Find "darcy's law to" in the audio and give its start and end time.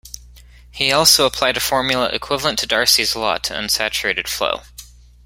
2.65-3.53